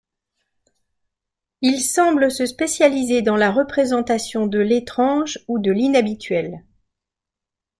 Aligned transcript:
Il 1.61 1.79
semble 1.79 2.31
se 2.31 2.47
spécialiser 2.47 3.21
dans 3.21 3.35
la 3.35 3.51
représentation 3.51 4.47
de 4.47 4.57
l'étrange 4.57 5.37
ou 5.47 5.59
de 5.59 5.71
l'inhabituel. 5.71 6.65